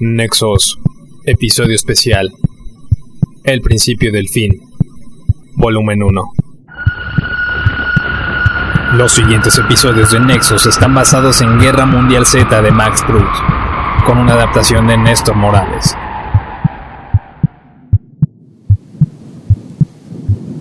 [0.00, 0.78] Nexos,
[1.24, 2.32] episodio especial.
[3.42, 4.60] El principio del fin.
[5.56, 6.32] Volumen 1.
[8.94, 13.38] Los siguientes episodios de Nexos están basados en Guerra Mundial Z de Max Brooks,
[14.06, 15.96] con una adaptación de Néstor Morales.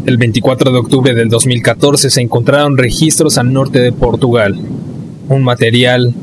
[0.08, 4.60] El 24 de octubre del 2014 se encontraron registros al norte de Portugal,
[5.30, 6.16] un material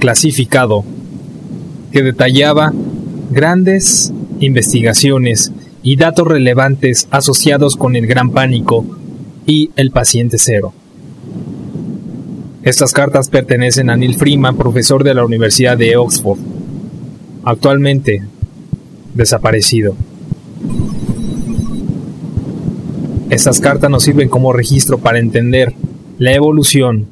[0.00, 0.84] clasificado
[1.92, 2.72] que detallaba
[3.30, 8.84] grandes investigaciones y datos relevantes asociados con el gran pánico
[9.46, 10.72] y el paciente cero.
[12.62, 16.38] Estas cartas pertenecen a Neil Freeman, profesor de la Universidad de Oxford,
[17.44, 18.22] actualmente
[19.14, 19.96] desaparecido.
[23.30, 25.74] Estas cartas nos sirven como registro para entender
[26.18, 27.08] la evolución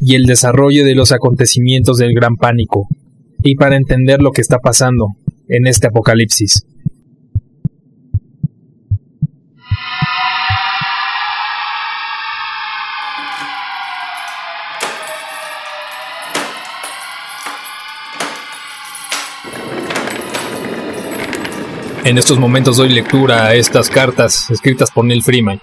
[0.00, 2.88] y el desarrollo de los acontecimientos del gran pánico
[3.46, 5.14] y para entender lo que está pasando
[5.48, 6.66] en este apocalipsis.
[22.02, 25.60] En estos momentos doy lectura a estas cartas escritas por Neil Freeman.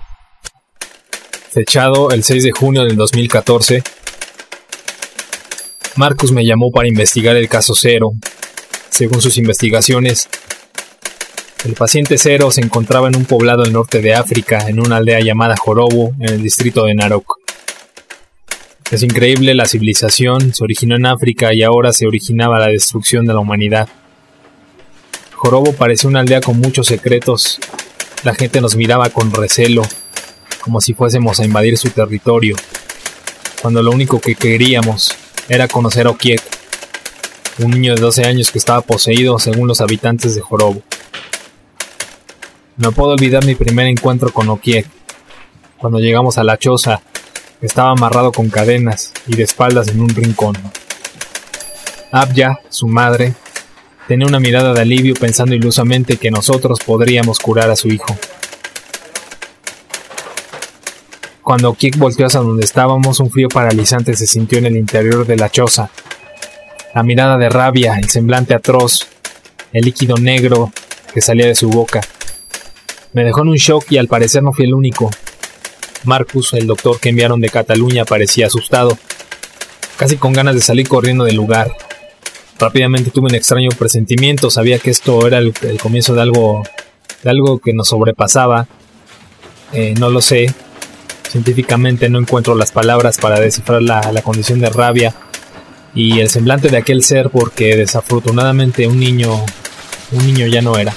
[1.52, 3.84] Fechado el 6 de junio del 2014,
[5.96, 8.14] Marcus me llamó para investigar el caso Cero.
[8.90, 10.28] Según sus investigaciones,
[11.66, 15.20] el paciente Cero se encontraba en un poblado al norte de África, en una aldea
[15.20, 17.38] llamada Jorobo, en el distrito de Narok.
[18.90, 23.34] Es increíble, la civilización se originó en África y ahora se originaba la destrucción de
[23.34, 23.88] la humanidad.
[25.36, 27.60] Jorobo parecía una aldea con muchos secretos.
[28.24, 29.84] La gente nos miraba con recelo,
[30.60, 32.56] como si fuésemos a invadir su territorio,
[33.62, 35.16] cuando lo único que queríamos
[35.54, 36.42] era conocer a Okiek,
[37.60, 40.82] un niño de 12 años que estaba poseído según los habitantes de Jorobo.
[42.78, 44.88] No puedo olvidar mi primer encuentro con Okiek.
[45.78, 47.02] Cuando llegamos a la choza,
[47.62, 50.58] estaba amarrado con cadenas y de espaldas en un rincón.
[52.12, 53.36] Abya, su madre,
[54.08, 58.18] tenía una mirada de alivio pensando ilusamente que nosotros podríamos curar a su hijo.
[61.44, 65.36] Cuando Kik volteó hacia donde estábamos, un frío paralizante se sintió en el interior de
[65.36, 65.90] la choza.
[66.96, 69.08] La mirada de rabia, el semblante atroz,
[69.74, 70.72] el líquido negro
[71.14, 72.00] que salía de su boca.
[73.12, 75.10] Me dejó en un shock y al parecer no fui el único.
[76.06, 78.98] Marcus, el doctor que enviaron de Cataluña, parecía asustado,
[79.98, 81.76] casi con ganas de salir corriendo del lugar.
[82.58, 86.64] Rápidamente tuve un extraño presentimiento, sabía que esto era el, comienzo de algo,
[87.22, 88.68] de algo que nos sobrepasaba.
[89.74, 90.54] Eh, no lo sé,
[91.34, 95.16] Científicamente no encuentro las palabras para descifrar la, condición de rabia
[95.96, 99.44] y el semblante de aquel ser porque desafortunadamente un niño,
[100.12, 100.94] un niño ya no era.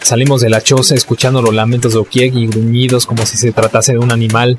[0.00, 3.92] Salimos de la choza escuchando los lamentos de Okiek y gruñidos como si se tratase
[3.92, 4.56] de un animal.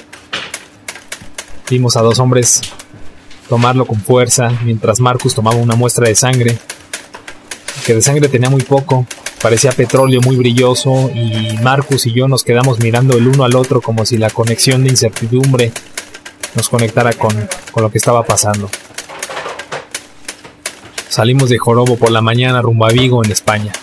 [1.68, 2.62] Vimos a dos hombres
[3.50, 6.60] tomarlo con fuerza mientras Marcus tomaba una muestra de sangre,
[7.82, 9.06] que de sangre tenía muy poco,
[9.42, 13.82] parecía petróleo muy brilloso y Marcus y yo nos quedamos mirando el uno al otro
[13.82, 15.72] como si la conexión de incertidumbre
[16.56, 18.70] nos conectara con, con lo que estaba pasando.
[21.10, 23.74] Salimos de Jorobo por la mañana rumbo a Vigo, en España.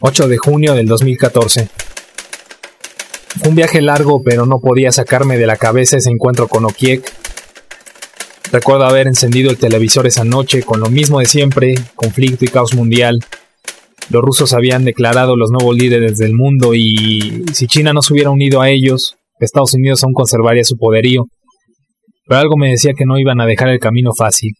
[0.00, 1.68] 8 de junio del 2014.
[3.38, 7.10] Fue un viaje largo, pero no podía sacarme de la cabeza ese encuentro con Okiek.
[8.52, 12.74] Recuerdo haber encendido el televisor esa noche con lo mismo de siempre, conflicto y caos
[12.74, 13.20] mundial.
[14.10, 18.30] Los rusos habían declarado los nuevos líderes del mundo y si China no se hubiera
[18.30, 21.24] unido a ellos, Estados Unidos aún conservaría su poderío.
[22.26, 24.52] Pero algo me decía que no iban a dejar el camino fácil.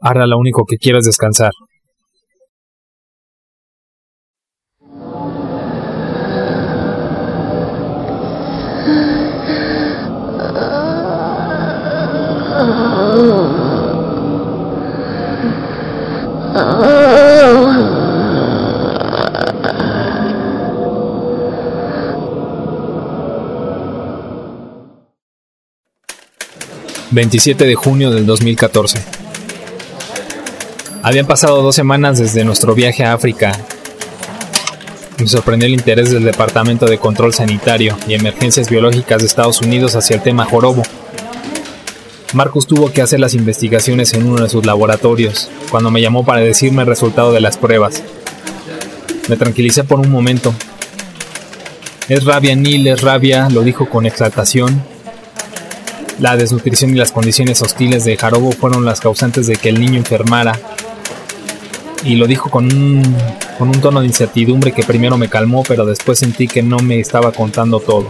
[0.00, 1.52] Ahora lo único que quiero es descansar.
[27.12, 28.98] 27 de junio del 2014.
[31.02, 33.52] Habían pasado dos semanas desde nuestro viaje a África.
[35.18, 39.94] Me sorprendió el interés del Departamento de Control Sanitario y Emergencias Biológicas de Estados Unidos
[39.94, 40.82] hacia el tema jorobo.
[42.32, 46.40] Marcus tuvo que hacer las investigaciones en uno de sus laboratorios, cuando me llamó para
[46.40, 48.02] decirme el resultado de las pruebas.
[49.28, 50.54] Me tranquilicé por un momento.
[52.08, 54.91] Es rabia, Neil, es rabia, lo dijo con exaltación.
[56.18, 59.98] La desnutrición y las condiciones hostiles de Jarobo fueron las causantes de que el niño
[59.98, 60.58] enfermara.
[62.04, 63.16] Y lo dijo con un,
[63.58, 66.98] con un tono de incertidumbre que primero me calmó, pero después sentí que no me
[67.00, 68.08] estaba contando todo.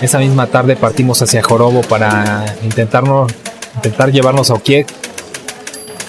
[0.00, 3.32] Esa misma tarde partimos hacia Jorobo para intentarnos,
[3.76, 4.86] intentar llevarnos a Okiek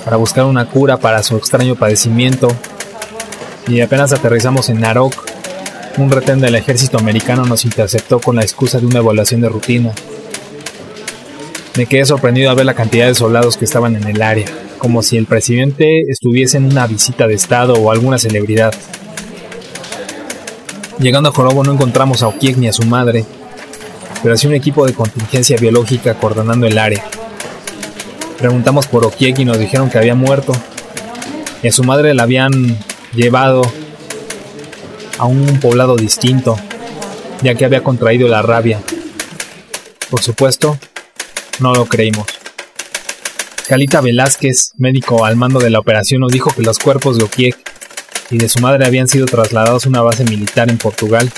[0.03, 2.49] para buscar una cura para su extraño padecimiento.
[3.67, 5.26] Y apenas aterrizamos en Narok,
[5.97, 9.91] un retén del ejército americano nos interceptó con la excusa de una evaluación de rutina.
[11.75, 14.45] Me quedé sorprendido al ver la cantidad de soldados que estaban en el área,
[14.77, 18.73] como si el presidente estuviese en una visita de estado o alguna celebridad.
[20.99, 23.25] Llegando a Jorobo no encontramos a Okiek ni a su madre,
[24.21, 27.03] pero hacía un equipo de contingencia biológica coordinando el área.
[28.37, 30.53] Preguntamos por Okiek y nos dijeron que había muerto.
[31.63, 32.51] Y a su madre la habían
[33.15, 33.63] llevado
[35.17, 36.57] a un poblado distinto,
[37.41, 38.81] ya que había contraído la rabia.
[40.09, 40.77] Por supuesto,
[41.59, 42.27] no lo creímos.
[43.67, 47.57] Calita Velázquez, médico al mando de la operación, nos dijo que los cuerpos de Okiek
[48.29, 51.29] y de su madre habían sido trasladados a una base militar en Portugal.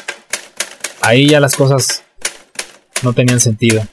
[1.01, 2.03] Ahí ya las cosas
[3.01, 3.85] no tenían sentido.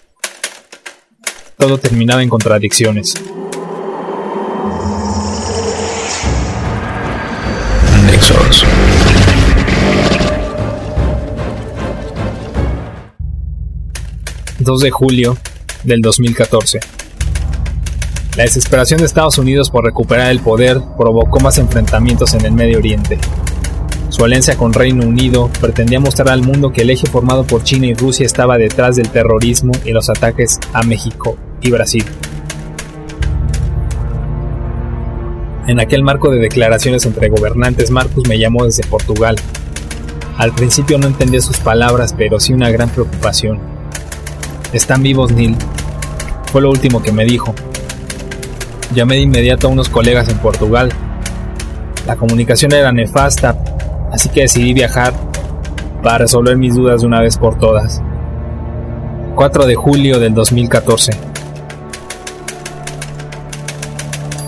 [1.56, 3.14] Todo terminaba en contradicciones.
[8.04, 8.64] Nexos.
[14.66, 15.38] ...2 de julio
[15.84, 16.80] del 2014.
[18.36, 22.78] La desesperación de Estados Unidos por recuperar el poder provocó más enfrentamientos en el Medio
[22.78, 23.16] Oriente.
[24.08, 27.86] Su alianza con Reino Unido pretendía mostrar al mundo que el eje formado por China
[27.86, 32.04] y Rusia estaba detrás del terrorismo y los ataques a México y Brasil.
[35.68, 39.36] En aquel marco de declaraciones entre gobernantes, Marcus me llamó desde Portugal.
[40.38, 43.75] Al principio no entendía sus palabras, pero sí una gran preocupación.
[44.76, 45.56] Están vivos, Neil.
[46.52, 47.54] Fue lo último que me dijo.
[48.94, 50.90] Llamé de inmediato a unos colegas en Portugal.
[52.06, 53.56] La comunicación era nefasta,
[54.12, 55.14] así que decidí viajar
[56.02, 58.02] para resolver mis dudas de una vez por todas.
[59.34, 61.12] 4 de julio del 2014.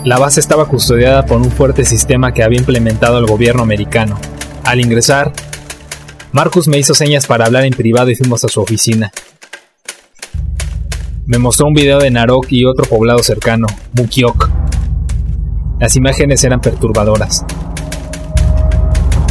[0.04, 4.19] La base estaba custodiada por un fuerte sistema que había implementado el gobierno americano.
[4.62, 5.32] Al ingresar,
[6.32, 9.10] Marcus me hizo señas para hablar en privado y fuimos a su oficina.
[11.28, 14.48] Me mostró un video de Narok y otro poblado cercano, Mukiok.
[15.78, 17.44] Las imágenes eran perturbadoras.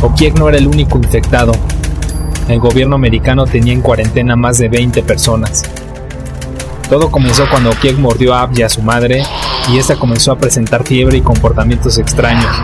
[0.03, 1.53] Okiek no era el único infectado.
[2.47, 5.63] El gobierno americano tenía en cuarentena más de 20 personas.
[6.87, 9.23] Todo comenzó cuando Okiek mordió a Abby a su madre
[9.67, 12.55] y esta comenzó a presentar fiebre y comportamientos extraños.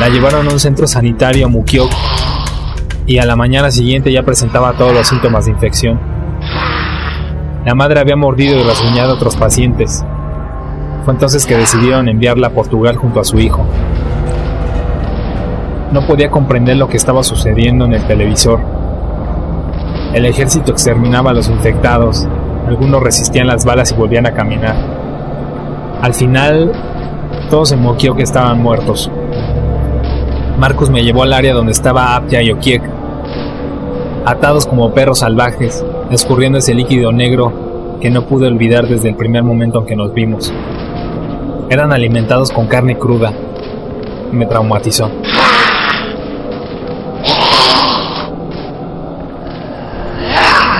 [0.00, 1.90] La llevaron a un centro sanitario a Mukiok
[3.06, 6.17] y a la mañana siguiente ya presentaba todos los síntomas de infección.
[7.64, 10.04] La madre había mordido y rasguñado a otros pacientes.
[11.04, 13.64] Fue entonces que decidieron enviarla a Portugal junto a su hijo.
[15.92, 18.60] No podía comprender lo que estaba sucediendo en el televisor.
[20.14, 22.28] El ejército exterminaba a los infectados,
[22.66, 24.76] algunos resistían las balas y volvían a caminar.
[26.00, 26.72] Al final,
[27.50, 29.10] todos se moqueó que estaban muertos.
[30.58, 32.82] Marcus me llevó al área donde estaba Apia y Okiek,
[34.26, 39.42] atados como perros salvajes, escurriendo ese líquido negro que no pude olvidar desde el primer
[39.42, 40.52] momento en que nos vimos.
[41.68, 43.32] Eran alimentados con carne cruda.
[44.32, 45.10] Me traumatizó.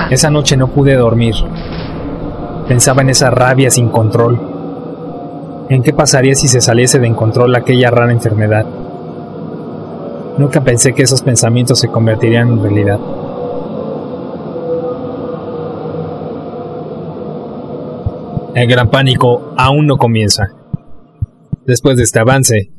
[0.09, 1.35] Esa noche no pude dormir.
[2.67, 4.39] Pensaba en esa rabia sin control.
[5.69, 8.65] ¿En qué pasaría si se saliese de control aquella rara enfermedad?
[10.39, 12.99] Nunca pensé que esos pensamientos se convertirían en realidad.
[18.55, 20.47] El gran pánico aún no comienza.
[21.65, 22.71] Después de este avance,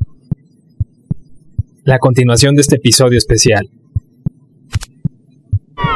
[1.84, 3.68] la continuación de este episodio especial.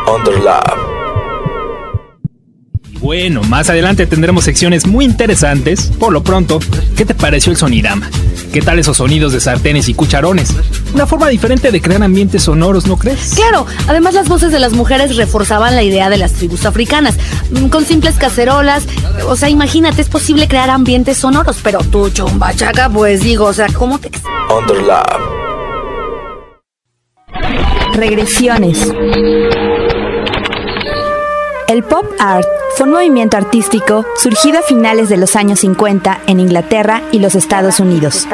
[0.07, 0.94] Underlab.
[3.05, 5.93] Bueno, más adelante tendremos secciones muy interesantes.
[6.01, 6.59] Por lo pronto,
[6.97, 8.09] ¿qué te pareció el sonidama?
[8.51, 10.55] ¿Qué tal esos sonidos de sartenes y cucharones?
[10.95, 13.35] Una forma diferente de crear ambientes sonoros, ¿no crees?
[13.35, 17.19] Claro, además las voces de las mujeres reforzaban la idea de las tribus africanas.
[17.51, 18.85] Mm, Con simples cacerolas,
[19.29, 23.67] o sea, imagínate, es posible crear ambientes sonoros, pero tú, chumbachaca, pues digo, o sea,
[23.67, 24.11] ¿cómo te...
[24.49, 25.21] Underlab.
[27.93, 28.89] Regresiones.
[31.75, 36.39] El pop art fue un movimiento artístico surgido a finales de los años 50 en
[36.39, 38.29] Inglaterra y los Estados Unidos.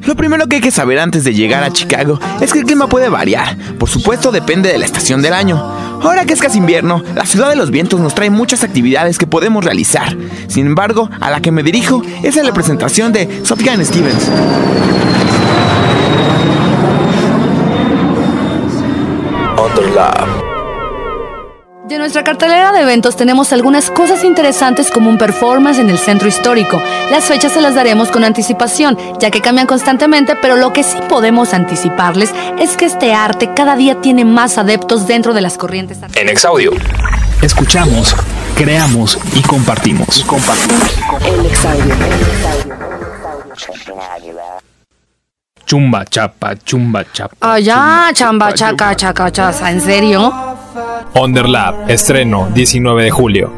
[0.00, 2.88] Lo primero que hay que saber antes de llegar a Chicago es que el clima
[2.88, 3.56] puede variar.
[3.78, 5.56] Por supuesto, depende de la estación del año.
[6.02, 9.28] Ahora que es casi invierno, la ciudad de los vientos nos trae muchas actividades que
[9.28, 10.16] podemos realizar.
[10.48, 14.28] Sin embargo, a la que me dirijo es a la presentación de Sufjan Stevens.
[21.88, 26.28] De nuestra cartelera de eventos tenemos algunas cosas interesantes como un performance en el centro
[26.28, 26.82] histórico.
[27.10, 30.98] Las fechas se las daremos con anticipación, ya que cambian constantemente, pero lo que sí
[31.08, 35.98] podemos anticiparles es que este arte cada día tiene más adeptos dentro de las corrientes.
[36.14, 36.72] En Exaudio.
[37.40, 38.14] Escuchamos,
[38.54, 40.26] creamos y compartimos.
[45.68, 47.36] Chumba chapa, chumba chapa.
[47.42, 50.32] Ah, ya, chamba, chaca, chaca, chaza, ¿en serio?
[51.14, 53.52] Underlap, estreno 19 de julio.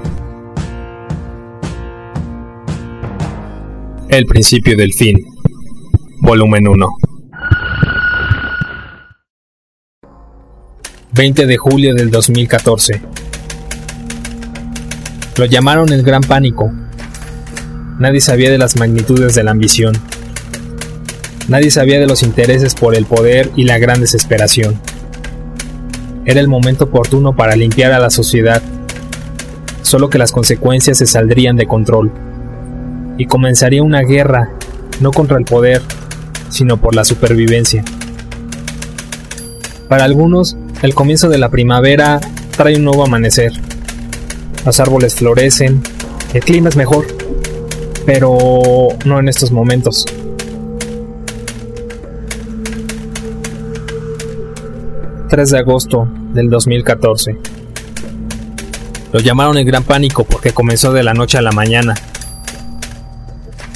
[4.09, 5.25] El principio del fin.
[6.23, 6.87] Volumen 1.
[11.13, 13.03] 20 de julio del 2014.
[15.37, 16.73] Lo llamaron el Gran Pánico.
[18.01, 19.95] Nadie sabía de las magnitudes de la ambición.
[21.51, 24.81] Nadie sabía de los intereses por el poder y la gran desesperación.
[26.25, 28.63] Era el momento oportuno para limpiar a la sociedad,
[29.83, 32.13] solo que las consecuencias se saldrían de control.
[33.19, 34.53] Y comenzaría una guerra,
[35.01, 35.83] no contra el poder,
[36.51, 37.83] sino por la supervivencia.
[39.89, 42.21] Para algunos, el comienzo de la primavera
[42.57, 43.51] trae un nuevo amanecer.
[44.65, 45.83] Los árboles florecen,
[46.33, 47.07] el clima es mejor,
[48.07, 50.07] pero no en estos momentos.
[55.31, 57.37] 3 de agosto del 2014.
[59.13, 61.95] Lo llamaron el Gran Pánico porque comenzó de la noche a la mañana.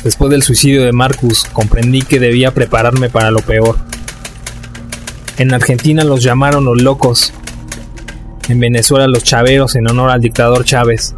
[0.02, 3.76] Después del suicidio de Marcus, comprendí que debía prepararme para lo peor.
[5.38, 7.32] En Argentina los llamaron los locos.
[8.49, 11.14] En Venezuela los chaveros en honor al dictador Chávez.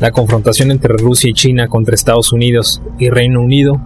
[0.00, 3.78] La confrontación entre Rusia y China contra Estados Unidos y Reino Unido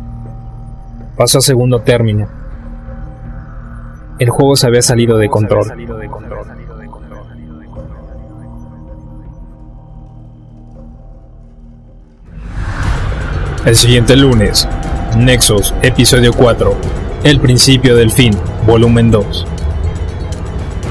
[1.17, 2.42] pasó a segundo término.
[4.19, 5.67] El juego se había salido de control.
[13.65, 14.69] El siguiente lunes,
[15.17, 16.77] Nexus, episodio 4,
[17.23, 19.47] El principio del fin, volumen 2.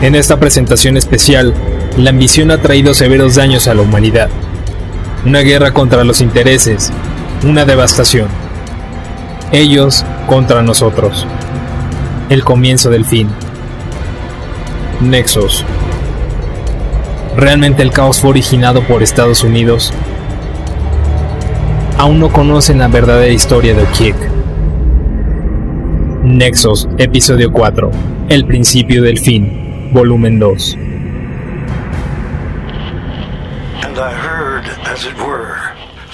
[0.02, 1.54] En esta presentación especial,
[1.98, 4.30] la ambición ha traído severos daños a la humanidad.
[5.26, 6.92] Una guerra contra los intereses,
[7.44, 8.28] una devastación.
[9.52, 11.28] Ellos contra nosotros.
[12.32, 13.28] El comienzo del fin.
[15.02, 15.66] Nexus.
[17.36, 19.92] ¿Realmente el caos fue originado por Estados Unidos?
[21.98, 24.16] Aún no conocen la verdadera historia de Okiek.
[26.24, 27.92] Nexus, episodio 4.
[28.30, 30.78] El principio del fin, volumen 2.
[33.84, 35.58] And I heard, as it were,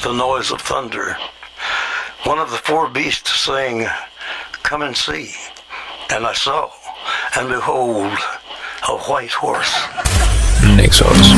[0.01, 1.15] the noise of thunder.
[2.25, 3.86] One of the four beasts saying,
[4.63, 5.29] Come and see.
[6.09, 6.69] And I saw,
[7.35, 8.17] and behold,
[8.87, 9.73] a white horse.
[10.75, 11.33] Nexus.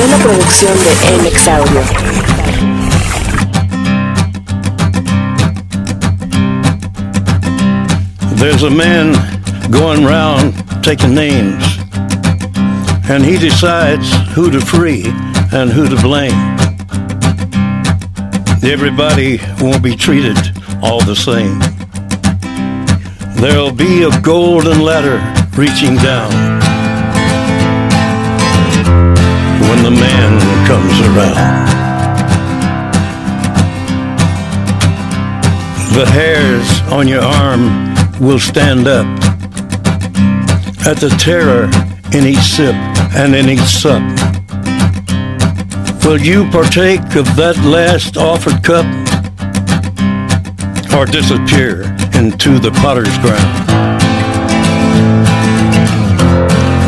[0.00, 1.82] Una producción de MX Audio.
[8.36, 9.12] There's a man
[9.70, 11.62] going round taking names,
[13.10, 15.04] and he decides who to free
[15.52, 16.56] and who to blame.
[18.64, 20.38] Everybody won't be treated
[20.82, 21.75] all the same.
[23.36, 25.18] There'll be a golden ladder
[25.60, 26.30] reaching down
[29.60, 31.66] when the man comes around.
[35.94, 39.06] The hairs on your arm will stand up
[40.86, 41.64] at the terror
[42.16, 42.74] in each sip
[43.14, 44.02] and in each sup.
[46.04, 48.86] Will you partake of that last offered cup
[50.96, 51.82] or disappear
[52.16, 53.52] into the potter's ground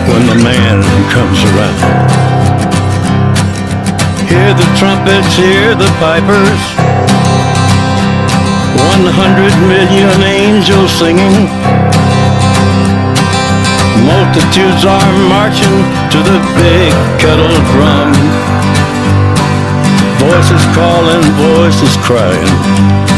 [0.09, 0.81] when the man
[1.13, 1.79] comes around?
[4.25, 6.63] Hear the trumpets, hear the pipers.
[8.89, 11.49] One hundred million angels singing.
[14.09, 15.79] Multitudes are marching
[16.13, 18.13] to the big kettle drum.
[20.25, 23.18] Voices calling, voices crying.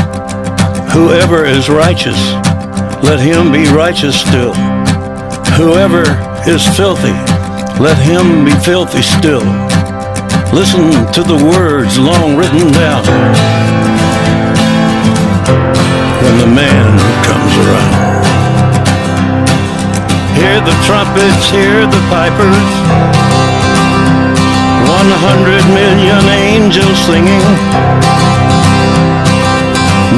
[0.91, 2.19] Whoever is righteous,
[3.01, 4.53] let him be righteous still.
[5.55, 6.03] Whoever
[6.45, 7.15] is filthy,
[7.79, 9.39] let him be filthy still.
[10.51, 13.07] Listen to the words long written down
[16.23, 18.25] when the man comes around.
[20.35, 22.67] Hear the trumpets, hear the pipers.
[24.91, 28.10] One hundred million angels singing.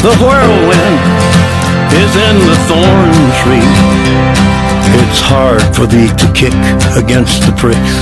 [0.00, 1.00] The whirlwind
[1.92, 3.12] is in the thorn
[3.42, 3.66] tree.
[5.02, 6.54] It's hard for thee to kick
[6.94, 7.94] against the pricks.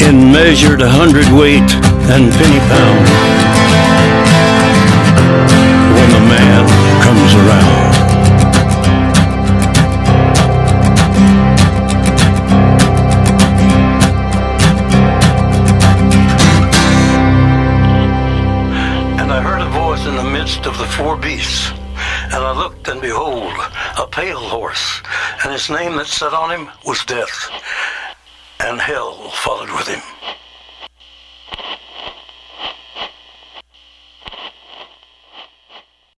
[0.00, 1.70] In measured hundredweight
[2.08, 3.06] and penny pound.
[5.96, 6.64] When the man
[7.04, 7.95] comes around.
[23.16, 23.54] Behold,
[23.98, 25.00] a pale horse,
[25.42, 27.50] and his name that sat on him was Death,
[28.60, 30.02] and hell followed with him.